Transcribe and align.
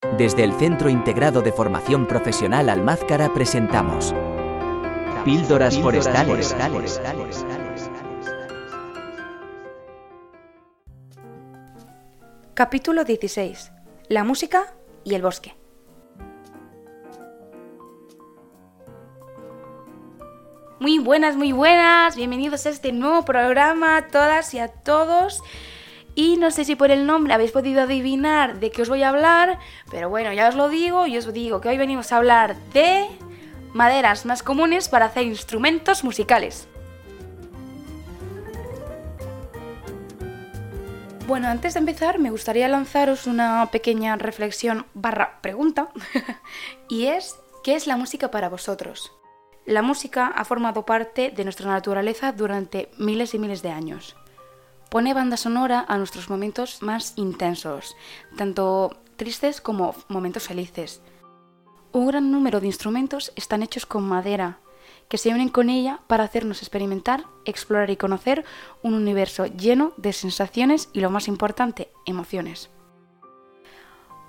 Desde 0.00 0.44
el 0.44 0.52
Centro 0.52 0.88
Integrado 0.88 1.42
de 1.42 1.50
Formación 1.50 2.06
Profesional 2.06 2.68
Almázcara 2.68 3.34
presentamos 3.34 4.14
Píldoras, 5.24 5.76
forestales. 5.76 6.54
Capítulo 12.54 13.02
16. 13.02 13.72
La 14.08 14.22
música 14.22 14.72
y 15.02 15.16
el 15.16 15.22
bosque. 15.22 15.56
Muy 20.78 21.00
buenas, 21.00 21.34
muy 21.34 21.50
buenas. 21.50 22.14
Bienvenidos 22.14 22.66
a 22.66 22.70
este 22.70 22.92
nuevo 22.92 23.24
programa 23.24 23.96
a 23.96 24.06
todas 24.06 24.54
y 24.54 24.60
a 24.60 24.68
todos. 24.68 25.42
Y 26.18 26.36
no 26.36 26.50
sé 26.50 26.64
si 26.64 26.74
por 26.74 26.90
el 26.90 27.06
nombre 27.06 27.32
habéis 27.32 27.52
podido 27.52 27.82
adivinar 27.82 28.58
de 28.58 28.72
qué 28.72 28.82
os 28.82 28.88
voy 28.88 29.04
a 29.04 29.10
hablar, 29.10 29.60
pero 29.88 30.08
bueno, 30.08 30.32
ya 30.32 30.48
os 30.48 30.56
lo 30.56 30.68
digo 30.68 31.06
y 31.06 31.16
os 31.16 31.32
digo 31.32 31.60
que 31.60 31.68
hoy 31.68 31.78
venimos 31.78 32.10
a 32.10 32.16
hablar 32.16 32.56
de 32.72 33.06
maderas 33.72 34.26
más 34.26 34.42
comunes 34.42 34.88
para 34.88 35.04
hacer 35.04 35.22
instrumentos 35.22 36.02
musicales. 36.02 36.66
Bueno, 41.28 41.46
antes 41.46 41.74
de 41.74 41.78
empezar 41.78 42.18
me 42.18 42.32
gustaría 42.32 42.66
lanzaros 42.66 43.28
una 43.28 43.68
pequeña 43.70 44.16
reflexión 44.16 44.86
barra 44.94 45.40
pregunta 45.40 45.90
y 46.88 47.06
es 47.06 47.38
¿qué 47.62 47.76
es 47.76 47.86
la 47.86 47.96
música 47.96 48.32
para 48.32 48.48
vosotros? 48.48 49.12
La 49.66 49.82
música 49.82 50.26
ha 50.34 50.44
formado 50.44 50.84
parte 50.84 51.30
de 51.30 51.44
nuestra 51.44 51.70
naturaleza 51.70 52.32
durante 52.32 52.90
miles 52.98 53.34
y 53.34 53.38
miles 53.38 53.62
de 53.62 53.70
años 53.70 54.16
pone 54.88 55.14
banda 55.14 55.36
sonora 55.36 55.84
a 55.88 55.98
nuestros 55.98 56.30
momentos 56.30 56.82
más 56.82 57.12
intensos, 57.16 57.96
tanto 58.36 58.96
tristes 59.16 59.60
como 59.60 59.94
momentos 60.08 60.46
felices. 60.48 61.02
Un 61.92 62.06
gran 62.06 62.30
número 62.30 62.60
de 62.60 62.66
instrumentos 62.66 63.32
están 63.36 63.62
hechos 63.62 63.86
con 63.86 64.04
madera, 64.04 64.58
que 65.08 65.18
se 65.18 65.30
unen 65.30 65.48
con 65.48 65.70
ella 65.70 66.00
para 66.06 66.24
hacernos 66.24 66.62
experimentar, 66.62 67.24
explorar 67.44 67.90
y 67.90 67.96
conocer 67.96 68.44
un 68.82 68.94
universo 68.94 69.46
lleno 69.46 69.92
de 69.96 70.12
sensaciones 70.12 70.90
y, 70.92 71.00
lo 71.00 71.10
más 71.10 71.28
importante, 71.28 71.90
emociones. 72.06 72.70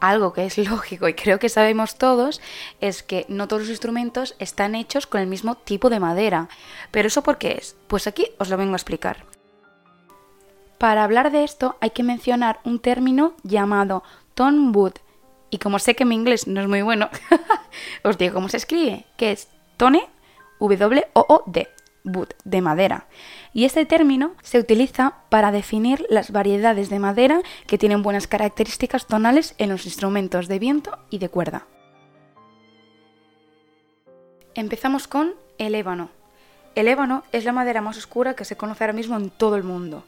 Algo 0.00 0.32
que 0.32 0.46
es 0.46 0.56
lógico 0.70 1.08
y 1.08 1.14
creo 1.14 1.38
que 1.38 1.48
sabemos 1.48 1.98
todos 1.98 2.40
es 2.80 3.02
que 3.02 3.26
no 3.28 3.48
todos 3.48 3.62
los 3.62 3.70
instrumentos 3.70 4.36
están 4.38 4.74
hechos 4.74 5.06
con 5.06 5.20
el 5.20 5.26
mismo 5.26 5.56
tipo 5.56 5.90
de 5.90 6.00
madera. 6.00 6.48
¿Pero 6.92 7.08
eso 7.08 7.22
por 7.22 7.38
qué 7.38 7.58
es? 7.60 7.76
Pues 7.88 8.06
aquí 8.06 8.28
os 8.38 8.48
lo 8.48 8.56
vengo 8.56 8.74
a 8.74 8.76
explicar. 8.76 9.37
Para 10.78 11.02
hablar 11.02 11.32
de 11.32 11.42
esto 11.42 11.76
hay 11.80 11.90
que 11.90 12.04
mencionar 12.04 12.60
un 12.64 12.78
término 12.78 13.34
llamado 13.42 14.04
tone 14.34 14.70
wood. 14.70 14.94
Y 15.50 15.58
como 15.58 15.80
sé 15.80 15.96
que 15.96 16.04
mi 16.04 16.14
inglés 16.14 16.46
no 16.46 16.60
es 16.60 16.68
muy 16.68 16.82
bueno, 16.82 17.08
os 18.04 18.16
digo 18.16 18.34
cómo 18.34 18.48
se 18.48 18.58
escribe, 18.58 19.04
que 19.16 19.32
es 19.32 19.48
tone, 19.76 20.08
W-O-O-D, 20.60 21.68
wood, 22.04 22.28
de 22.44 22.60
madera. 22.60 23.06
Y 23.52 23.64
este 23.64 23.86
término 23.86 24.34
se 24.42 24.58
utiliza 24.60 25.14
para 25.30 25.50
definir 25.50 26.06
las 26.10 26.30
variedades 26.30 26.90
de 26.90 26.98
madera 27.00 27.40
que 27.66 27.78
tienen 27.78 28.02
buenas 28.02 28.28
características 28.28 29.06
tonales 29.06 29.54
en 29.58 29.70
los 29.70 29.84
instrumentos 29.84 30.46
de 30.46 30.58
viento 30.60 30.98
y 31.10 31.18
de 31.18 31.28
cuerda. 31.28 31.66
Empezamos 34.54 35.08
con 35.08 35.34
el 35.56 35.74
ébano. 35.74 36.10
El 36.74 36.86
ébano 36.86 37.24
es 37.32 37.44
la 37.44 37.52
madera 37.52 37.80
más 37.80 37.96
oscura 37.96 38.34
que 38.34 38.44
se 38.44 38.56
conoce 38.56 38.84
ahora 38.84 38.92
mismo 38.92 39.16
en 39.16 39.30
todo 39.30 39.56
el 39.56 39.64
mundo. 39.64 40.04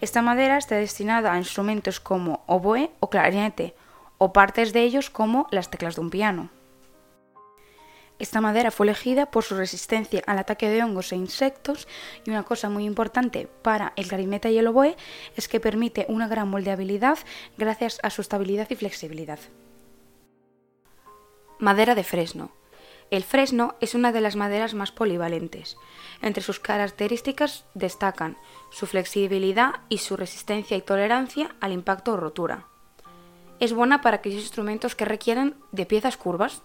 Esta 0.00 0.20
madera 0.20 0.58
está 0.58 0.76
destinada 0.76 1.32
a 1.32 1.38
instrumentos 1.38 2.00
como 2.00 2.44
oboe 2.46 2.90
o 3.00 3.08
clarinete, 3.08 3.74
o 4.18 4.32
partes 4.32 4.72
de 4.72 4.82
ellos 4.82 5.08
como 5.08 5.46
las 5.50 5.70
teclas 5.70 5.96
de 5.96 6.00
un 6.02 6.10
piano. 6.10 6.50
Esta 8.18 8.40
madera 8.40 8.70
fue 8.70 8.86
elegida 8.86 9.26
por 9.26 9.44
su 9.44 9.56
resistencia 9.56 10.22
al 10.26 10.38
ataque 10.38 10.70
de 10.70 10.82
hongos 10.82 11.12
e 11.12 11.16
insectos 11.16 11.86
y 12.24 12.30
una 12.30 12.44
cosa 12.44 12.70
muy 12.70 12.84
importante 12.84 13.46
para 13.62 13.92
el 13.96 14.08
clarinete 14.08 14.50
y 14.50 14.58
el 14.58 14.66
oboe 14.68 14.96
es 15.36 15.48
que 15.48 15.60
permite 15.60 16.06
una 16.08 16.26
gran 16.26 16.48
moldeabilidad 16.48 17.18
gracias 17.58 17.98
a 18.02 18.08
su 18.08 18.22
estabilidad 18.22 18.68
y 18.70 18.76
flexibilidad. 18.76 19.38
Madera 21.58 21.94
de 21.94 22.04
fresno. 22.04 22.50
El 23.10 23.22
fresno 23.22 23.76
es 23.80 23.94
una 23.94 24.10
de 24.10 24.20
las 24.20 24.34
maderas 24.34 24.74
más 24.74 24.90
polivalentes. 24.90 25.76
Entre 26.22 26.42
sus 26.42 26.58
características 26.58 27.64
destacan 27.74 28.36
su 28.70 28.86
flexibilidad 28.86 29.80
y 29.88 29.98
su 29.98 30.16
resistencia 30.16 30.76
y 30.76 30.82
tolerancia 30.82 31.54
al 31.60 31.72
impacto 31.72 32.14
o 32.14 32.16
rotura. 32.16 32.66
Es 33.60 33.72
buena 33.72 34.00
para 34.00 34.16
aquellos 34.16 34.42
instrumentos 34.42 34.94
que 34.96 35.04
requieran 35.04 35.54
de 35.70 35.86
piezas 35.86 36.16
curvas. 36.16 36.62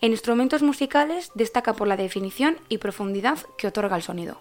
En 0.00 0.10
instrumentos 0.10 0.62
musicales 0.62 1.30
destaca 1.34 1.74
por 1.74 1.86
la 1.86 1.96
definición 1.96 2.58
y 2.68 2.78
profundidad 2.78 3.38
que 3.56 3.68
otorga 3.68 3.96
el 3.96 4.02
sonido. 4.02 4.40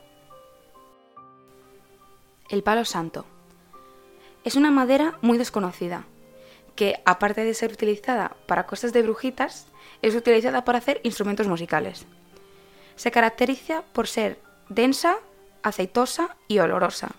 El 2.50 2.64
palo 2.64 2.84
santo. 2.84 3.26
Es 4.44 4.56
una 4.56 4.72
madera 4.72 5.20
muy 5.22 5.38
desconocida, 5.38 6.06
que 6.80 7.02
aparte 7.04 7.44
de 7.44 7.54
ser 7.54 7.74
utilizada 7.74 8.38
para 8.46 8.66
cosas 8.66 8.94
de 8.94 9.02
brujitas, 9.02 9.68
es 10.02 10.16
utilizada 10.16 10.64
para 10.64 10.78
hacer 10.78 11.02
instrumentos 11.04 11.46
musicales. 11.46 12.06
Se 12.96 13.12
caracteriza 13.12 13.84
por 13.92 14.08
ser 14.08 14.40
densa, 14.70 15.18
aceitosa 15.62 16.38
y 16.48 16.60
olorosa. 16.60 17.10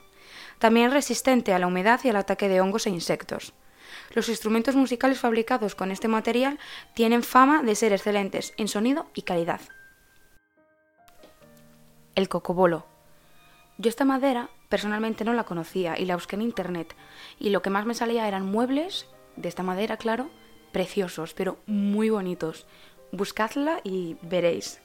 También 0.59 0.87
es 0.87 0.95
resistente 0.95 1.53
a 1.53 1.59
la 1.59 1.67
humedad 1.67 2.01
y 2.05 2.09
al 2.09 2.17
ataque 2.17 2.49
de 2.49 2.63
hongos 2.63 2.87
e 2.87 2.91
insectos. 2.91 3.53
Los 4.15 4.31
instrumentos 4.31 4.77
musicales 4.77 5.19
fabricados 5.19 5.75
con 5.75 5.91
este 5.91 6.09
material 6.09 6.59
tienen 6.95 7.23
fama 7.23 7.63
de 7.63 7.75
ser 7.75 7.93
excelentes 7.93 8.55
en 8.57 8.67
sonido 8.67 9.11
y 9.13 9.23
calidad. 9.29 9.61
El 12.15 12.31
cocobolo. 12.31 12.87
Yo 13.77 13.91
esta 13.91 14.07
madera 14.07 14.49
personalmente 14.71 15.23
no 15.27 15.35
la 15.35 15.45
conocía 15.45 15.99
y 15.99 16.07
la 16.07 16.15
busqué 16.15 16.37
en 16.37 16.43
internet 16.43 16.97
y 17.39 17.51
lo 17.51 17.61
que 17.61 17.69
más 17.69 17.85
me 17.85 17.93
salía 17.93 18.27
eran 18.27 18.47
muebles 18.47 19.07
de 19.41 19.49
esta 19.49 19.63
madera, 19.63 19.97
claro, 19.97 20.31
preciosos, 20.73 21.35
pero 21.35 21.59
muy 21.67 22.11
bonitos. 22.11 22.67
Buscadla 23.13 23.81
y 23.83 24.17
veréis. 24.23 24.81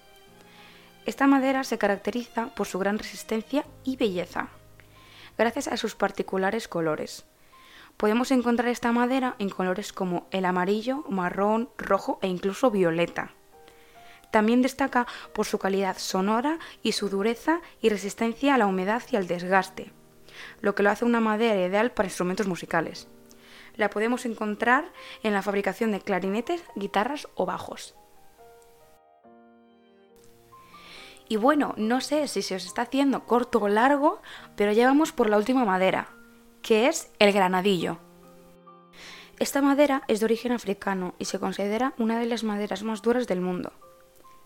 Esta 1.05 1.27
madera 1.27 1.63
se 1.63 1.77
caracteriza 1.77 2.47
por 2.55 2.65
su 2.65 2.79
gran 2.79 2.97
resistencia 2.97 3.65
y 3.83 3.95
belleza, 3.95 4.49
gracias 5.37 5.67
a 5.67 5.77
sus 5.77 5.95
particulares 5.95 6.67
colores. 6.67 7.25
Podemos 7.97 8.31
encontrar 8.31 8.69
esta 8.69 8.91
madera 8.91 9.35
en 9.37 9.49
colores 9.49 9.93
como 9.93 10.27
el 10.31 10.45
amarillo, 10.45 11.05
marrón, 11.07 11.69
rojo 11.77 12.17
e 12.23 12.27
incluso 12.27 12.71
violeta. 12.71 13.33
También 14.31 14.63
destaca 14.63 15.05
por 15.33 15.45
su 15.45 15.59
calidad 15.59 15.97
sonora 15.97 16.57
y 16.81 16.93
su 16.93 17.09
dureza 17.09 17.61
y 17.81 17.89
resistencia 17.89 18.55
a 18.55 18.57
la 18.57 18.65
humedad 18.65 19.03
y 19.11 19.15
al 19.15 19.27
desgaste, 19.27 19.91
lo 20.61 20.73
que 20.73 20.83
lo 20.83 20.89
hace 20.89 21.05
una 21.05 21.21
madera 21.21 21.67
ideal 21.67 21.91
para 21.91 22.07
instrumentos 22.07 22.47
musicales 22.47 23.07
la 23.75 23.89
podemos 23.89 24.25
encontrar 24.25 24.91
en 25.23 25.33
la 25.33 25.41
fabricación 25.41 25.91
de 25.91 26.01
clarinetes, 26.01 26.63
guitarras 26.75 27.27
o 27.35 27.45
bajos. 27.45 27.95
Y 31.27 31.37
bueno, 31.37 31.73
no 31.77 32.01
sé 32.01 32.27
si 32.27 32.41
se 32.41 32.55
os 32.55 32.65
está 32.65 32.83
haciendo 32.83 33.25
corto 33.25 33.59
o 33.59 33.67
largo, 33.67 34.21
pero 34.55 34.71
ya 34.71 34.87
vamos 34.87 35.11
por 35.11 35.29
la 35.29 35.37
última 35.37 35.65
madera, 35.65 36.09
que 36.61 36.87
es 36.87 37.11
el 37.19 37.31
granadillo. 37.33 37.97
Esta 39.39 39.61
madera 39.61 40.03
es 40.07 40.19
de 40.19 40.25
origen 40.25 40.51
africano 40.51 41.15
y 41.19 41.25
se 41.25 41.39
considera 41.39 41.93
una 41.97 42.19
de 42.19 42.25
las 42.25 42.43
maderas 42.43 42.83
más 42.83 43.01
duras 43.01 43.27
del 43.27 43.41
mundo. 43.41 43.73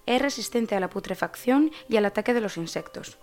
Es 0.06 0.22
resistente 0.22 0.76
a 0.76 0.80
la 0.80 0.90
putrefacción 0.90 1.72
y 1.88 1.98
al 1.98 2.06
ataque 2.06 2.34
de 2.34 2.42
los 2.42 2.58
insectos. 2.58 3.20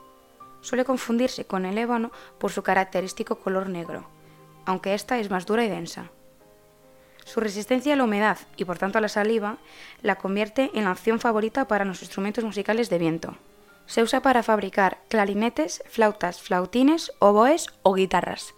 Suele 0.61 0.85
confundirse 0.85 1.47
con 1.47 1.65
el 1.65 1.79
ébano 1.79 2.13
por 2.39 2.53
su 2.53 2.63
característico 2.63 3.41
color 3.41 3.69
negro, 3.69 4.07
aunque 4.67 4.95
esta 4.95 5.19
es 5.19 5.31
más 5.31 5.47
dura 5.47 5.65
y 5.65 5.69
densa. 5.69 6.11
Su 7.25 7.41
resistencia 7.41 7.95
a 7.95 7.97
la 7.97 8.05
humedad 8.05 8.39
y 8.57 8.65
por 8.65 8.79
tanto 8.79 8.99
a 8.99 9.01
la 9.01 9.09
saliva 9.09 9.59
la 10.01 10.15
convierte 10.15 10.71
en 10.75 10.85
la 10.85 10.93
opción 10.93 11.19
favorita 11.19 11.67
para 11.67 11.85
los 11.85 12.03
instrumentos 12.03 12.45
musicales 12.45 12.89
de 12.89 12.99
viento. 12.99 13.37
Se 13.87 14.03
usa 14.03 14.23
para 14.23 14.45
fabricar 14.45 14.99
clarinetes, 15.09 15.83
flautas, 15.89 16.41
flautines, 16.41 17.13
oboes 17.19 17.67
o 17.83 17.95
guitarras. 17.95 18.55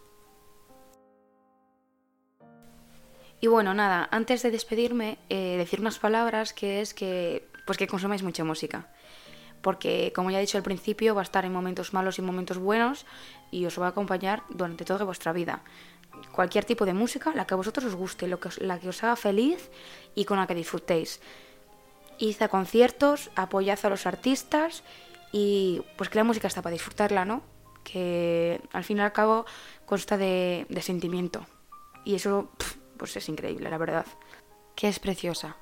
Y 3.41 3.47
bueno, 3.47 3.73
nada, 3.73 4.09
antes 4.11 4.43
de 4.43 4.51
despedirme, 4.51 5.17
eh, 5.31 5.55
decir 5.57 5.81
unas 5.81 5.99
palabras 5.99 6.53
que 6.53 6.81
es 6.83 6.93
que, 6.93 7.49
pues 7.67 7.79
que 7.79 7.87
consumáis 7.87 8.23
mucha 8.23 8.45
música. 8.45 8.89
Porque, 9.63 10.13
como 10.15 10.31
ya 10.31 10.39
he 10.39 10.43
dicho 10.43 10.59
al 10.59 10.65
principio, 10.65 11.15
va 11.15 11.23
a 11.23 11.25
estar 11.25 11.45
en 11.45 11.53
momentos 11.53 11.95
malos 11.95 12.19
y 12.19 12.23
momentos 12.23 12.59
buenos 12.59 13.07
y 13.51 13.65
os 13.65 13.81
va 13.81 13.87
a 13.87 13.91
acompañar 13.91 14.43
durante 14.51 14.85
toda 14.85 15.05
vuestra 15.05 15.33
vida 15.33 15.63
cualquier 16.33 16.65
tipo 16.65 16.85
de 16.85 16.95
música, 16.95 17.33
la 17.35 17.47
que 17.47 17.55
a 17.55 17.57
vosotros 17.57 17.85
os 17.87 17.95
guste, 17.95 18.29
lo 18.29 18.41
que 18.41 18.51
la 18.61 18.79
que 18.79 18.89
os 18.89 19.03
haga 19.03 19.17
feliz 19.17 19.71
y 20.15 20.25
con 20.25 20.39
la 20.39 20.47
que 20.47 20.55
disfrutéis. 20.55 21.21
Id 22.19 22.43
a 22.43 22.49
conciertos, 22.49 23.31
apoyad 23.37 23.79
a 23.85 23.89
los 23.89 24.07
artistas 24.07 24.83
y 25.33 25.83
pues 25.97 26.11
que 26.11 26.19
la 26.19 26.25
música 26.25 26.49
está 26.49 26.63
para 26.63 26.73
disfrutarla, 26.73 27.25
¿no? 27.25 27.43
Que 27.85 28.61
al 28.73 28.85
fin 28.85 28.99
y 28.99 29.01
al 29.01 29.13
cabo 29.13 29.47
consta 29.87 30.17
de, 30.17 30.67
sentimiento. 30.81 31.47
Y 32.05 32.15
eso 32.15 32.51
pues 32.97 33.17
es 33.17 33.29
increíble, 33.29 33.71
la 33.71 33.79
verdad. 33.79 34.07
Que 34.75 34.89
es 34.89 34.99
preciosa. 34.99 35.57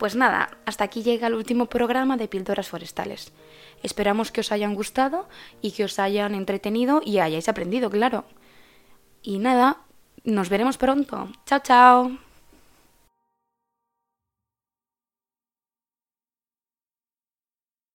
Pues 0.00 0.16
nada, 0.16 0.56
hasta 0.64 0.84
aquí 0.84 1.02
llega 1.02 1.26
el 1.26 1.34
último 1.34 1.66
programa 1.66 2.16
de 2.16 2.26
Píldoras 2.26 2.70
Forestales. 2.70 3.34
Esperamos 3.82 4.32
que 4.32 4.40
os 4.40 4.50
hayan 4.50 4.74
gustado 4.74 5.28
y 5.60 5.72
que 5.72 5.84
os 5.84 5.98
hayan 5.98 6.34
entretenido 6.34 7.02
y 7.04 7.18
hayáis 7.18 7.50
aprendido, 7.50 7.90
claro. 7.90 8.24
Y 9.20 9.40
nada, 9.40 9.76
nos 10.24 10.48
veremos 10.48 10.78
pronto. 10.78 11.28
Chao, 11.44 11.60
chao. 11.62 12.29